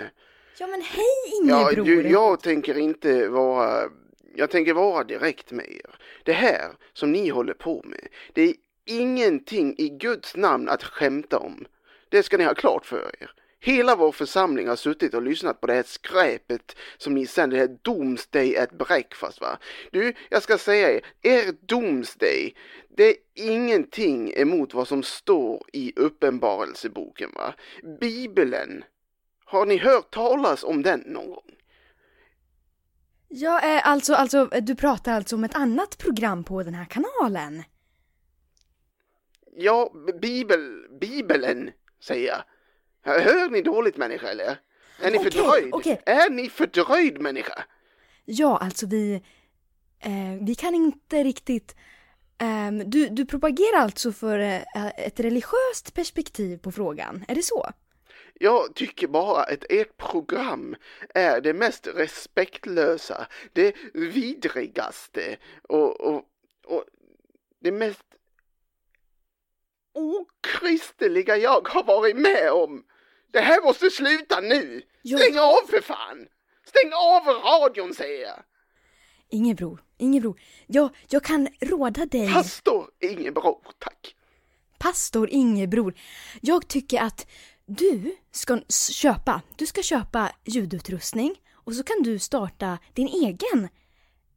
[0.59, 1.05] Ja, men hej
[1.43, 3.89] Ja, du, jag tänker inte vara,
[4.35, 5.95] jag tänker vara direkt med er.
[6.23, 8.53] Det här som ni håller på med, det är
[8.85, 11.65] ingenting i Guds namn att skämta om.
[12.09, 13.31] Det ska ni ha klart för er.
[13.59, 17.63] Hela vår församling har suttit och lyssnat på det här skräpet som ni sänder, det
[17.63, 19.57] här Doomsday at breakfast va.
[19.91, 22.55] Du, jag ska säga er, er Doomsday,
[22.97, 27.53] det är ingenting emot vad som står i Uppenbarelseboken va.
[27.99, 28.83] Bibeln,
[29.45, 31.41] har ni hört talas om den någon gång?
[33.27, 37.63] Ja, eh, alltså, alltså, du pratar alltså om ett annat program på den här kanalen?
[39.57, 39.91] Ja,
[40.21, 41.71] bibel, bibeln,
[42.03, 42.43] säger jag.
[43.21, 44.59] Hör ni dåligt människa eller?
[45.01, 45.73] Är ni Okej, fördröjd?
[45.73, 46.01] okej.
[46.05, 47.63] Är ni fördröjd människa?
[48.25, 49.13] Ja, alltså vi...
[49.99, 51.75] Eh, vi kan inte riktigt...
[52.37, 54.61] ehm, du, du propagerar alltså för eh,
[54.97, 57.69] ett religiöst perspektiv på frågan, är det så?
[58.39, 60.75] Jag tycker bara att ert program
[61.13, 66.23] är det mest respektlösa, det vidrigaste och, och,
[66.65, 66.83] och
[67.61, 68.03] det mest
[69.93, 72.83] okristliga jag har varit med om.
[73.31, 74.81] Det här måste sluta nu!
[75.03, 76.27] Stäng av för fan!
[76.65, 78.43] Stäng av radion säger jag!
[79.29, 84.15] Ingebror, Ingebror, jag, jag kan råda dig, Pastor Ingebror, tack!
[84.85, 85.93] pastor Ingebror.
[86.41, 87.27] Jag tycker att
[87.65, 88.61] du ska
[89.01, 93.69] köpa, du ska köpa ljudutrustning och så kan du starta din egen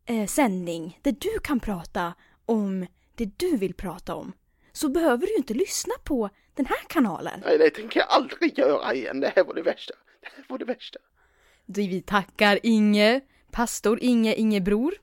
[0.04, 2.14] eh, sändning där du kan prata
[2.46, 4.32] om det du vill prata om.
[4.72, 7.40] Så behöver du inte lyssna på den här kanalen.
[7.44, 9.20] Nej, det tänker jag aldrig göra igen.
[9.20, 9.94] Det här var det värsta.
[10.20, 10.98] Det här var det värsta.
[11.66, 13.20] Vi tackar Inge,
[13.50, 14.94] pastor Inge Ingebror.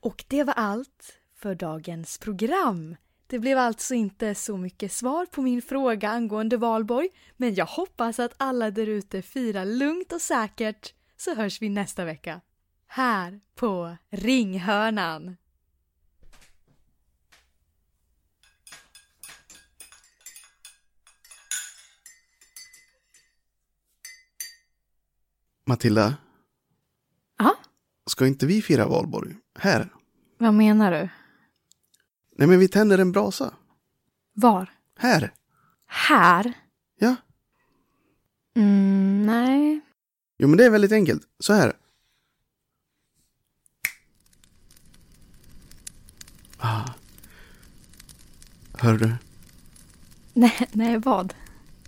[0.00, 2.96] Och det var allt för dagens program.
[3.26, 8.18] Det blev alltså inte så mycket svar på min fråga angående valborg, men jag hoppas
[8.18, 12.40] att alla därute firar lugnt och säkert, så hörs vi nästa vecka.
[12.86, 15.36] Här på Ringhörnan.
[25.66, 26.16] Matilda,
[27.38, 27.56] Ja,
[28.10, 29.36] ska inte vi fira valborg?
[29.58, 29.88] Här?
[30.38, 31.08] vad menar du?
[32.36, 33.54] Nej, men vi tänder en brasa.
[34.32, 34.70] Var?
[34.98, 35.32] Här.
[35.86, 36.52] Här?
[36.98, 37.16] Ja.
[38.56, 39.80] Mm, nej.
[40.38, 41.22] Jo, men det är väldigt enkelt.
[41.38, 41.72] Så här.
[46.58, 46.88] Ah.
[48.72, 49.12] Hör du?
[50.32, 51.34] Nej, nej vad?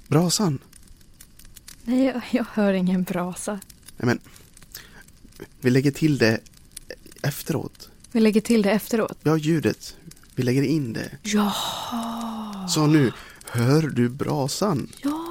[0.09, 0.59] Brasan.
[1.85, 3.61] Nej, jag, jag hör ingen brasa.
[3.97, 4.21] Nej, men.
[5.61, 6.41] Vi lägger till det
[7.23, 7.91] efteråt.
[8.13, 9.19] Vi lägger till det efteråt.
[9.23, 9.97] Ja, ljudet.
[10.37, 11.11] Vi lägger in det.
[11.23, 11.55] Ja!
[12.69, 13.13] Så nu.
[13.51, 14.89] Hör du brasan?
[15.03, 15.23] Ja!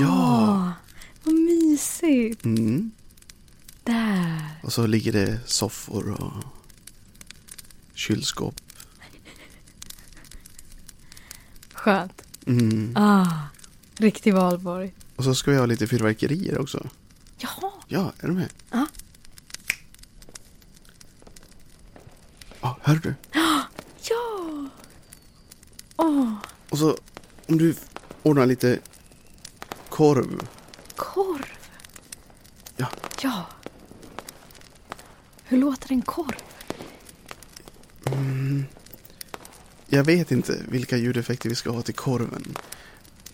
[0.00, 0.72] Ja.
[1.24, 2.44] Vad mysigt!
[2.44, 2.90] Mm.
[3.84, 4.60] Där.
[4.62, 6.32] Och så ligger det soffor och
[7.94, 8.54] kylskåp.
[11.72, 12.22] Skönt.
[12.46, 12.96] Mm.
[12.96, 13.26] Ah,
[13.96, 14.94] riktig valborg.
[15.16, 16.88] Och så ska vi ha lite fyrverkerier också.
[17.38, 17.70] Jaha.
[17.88, 18.48] Ja, är du med?
[18.70, 18.86] Ja.
[22.60, 23.14] Ja, hör du?
[23.32, 23.64] Ja!
[25.96, 26.34] Åh,
[26.68, 26.96] Och så
[27.46, 27.74] om du
[28.22, 28.78] ordnar lite
[29.88, 30.48] korv.
[30.96, 31.46] korv.
[32.76, 32.86] Ja.
[33.22, 33.46] Ja.
[35.44, 36.36] Hur låter en korv?
[39.86, 42.44] Jag vet inte vilka ljudeffekter vi ska ha till korven.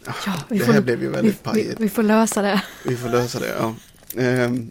[0.04, 0.12] Ja,
[0.48, 1.80] vi det får, här blev ju väldigt vi, vi, pajigt.
[1.80, 2.62] vi får lösa det.
[2.84, 3.74] Vi får lösa det, ja.
[4.22, 4.70] Ehm,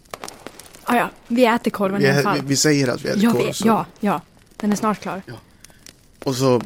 [0.88, 2.40] Ah, ja, vi äter korven vi, i alla fall.
[2.40, 3.52] vi, vi säger att vi äter ja, korv.
[3.52, 4.20] så- ja, ja.
[4.56, 5.22] Den är snart klar.
[6.24, 6.62] Och så...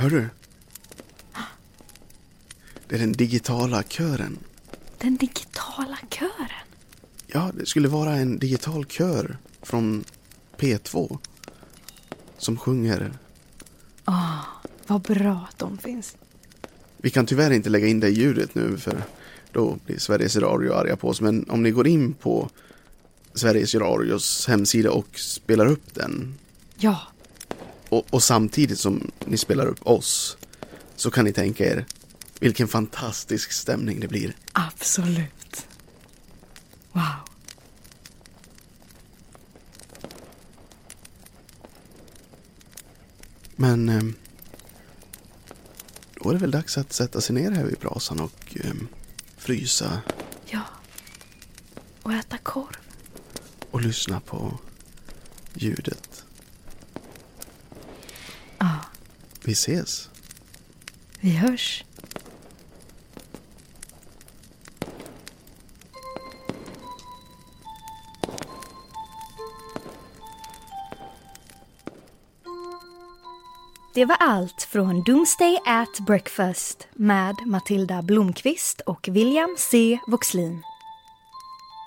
[0.00, 0.28] Hör du?
[2.88, 4.38] Det är den digitala kören.
[4.98, 6.66] Den digitala kören.
[7.26, 10.04] Ja, det skulle vara en digital kör från
[10.56, 11.18] P2.
[12.38, 13.12] Som sjunger.
[14.04, 14.38] Ah,
[14.86, 16.16] vad bra att de finns.
[16.96, 19.02] Vi kan tyvärr inte lägga in det ljudet nu för
[19.52, 21.20] då blir Sveriges Radio arga på oss.
[21.20, 22.50] Men om ni går in på
[23.34, 26.34] Sveriges Radios hemsida och spelar upp den
[26.76, 27.00] Ja,
[27.90, 30.36] och, och samtidigt som ni spelar upp oss
[30.96, 31.84] så kan ni tänka er
[32.40, 34.36] vilken fantastisk stämning det blir.
[34.52, 35.66] absolut.
[36.92, 37.04] Wow.
[43.56, 44.02] Men eh,
[46.22, 48.72] då är det väl dags att sätta sig ner här vid brasan och eh,
[49.36, 50.00] frysa
[50.46, 50.60] Ja.
[52.02, 52.76] Och äta korv.
[53.70, 54.58] och lyssna på
[55.54, 56.24] ljudet.
[58.58, 58.78] Ja,
[59.44, 60.08] vi ses.
[61.20, 61.84] vi hörs.
[73.94, 79.98] Det var allt från Doomsday at Breakfast med Matilda Blomqvist och William C.
[80.06, 80.62] Voxlin.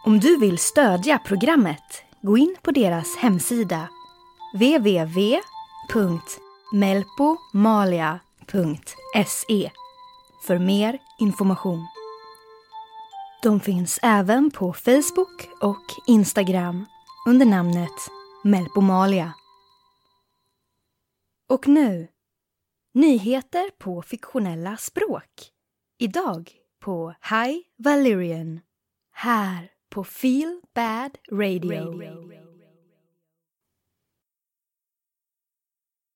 [0.05, 3.89] Om du vill stödja programmet, gå in på deras hemsida
[4.53, 5.39] www
[6.73, 9.71] melpomalia.se
[10.47, 11.87] för mer information.
[13.43, 16.85] De finns även på Facebook och Instagram
[17.27, 18.09] under namnet
[18.43, 19.33] Melpomalia.
[21.49, 22.07] Och nu,
[22.93, 25.51] nyheter på fiktionella språk.
[25.99, 28.59] Idag på High Valyrian.
[29.11, 32.42] Här på Feel Bad Radio.